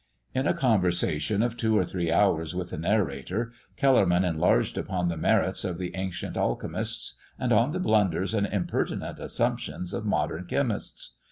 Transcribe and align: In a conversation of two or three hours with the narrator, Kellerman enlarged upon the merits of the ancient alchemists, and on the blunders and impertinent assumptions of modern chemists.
In 0.33 0.47
a 0.47 0.55
conversation 0.55 1.43
of 1.43 1.55
two 1.55 1.77
or 1.77 1.85
three 1.85 2.11
hours 2.11 2.55
with 2.55 2.71
the 2.71 2.77
narrator, 2.79 3.51
Kellerman 3.77 4.25
enlarged 4.25 4.75
upon 4.75 5.09
the 5.09 5.15
merits 5.15 5.63
of 5.63 5.77
the 5.77 5.95
ancient 5.95 6.35
alchemists, 6.35 7.13
and 7.37 7.53
on 7.53 7.71
the 7.71 7.79
blunders 7.79 8.33
and 8.33 8.47
impertinent 8.47 9.19
assumptions 9.19 9.93
of 9.93 10.03
modern 10.03 10.45
chemists. 10.45 11.13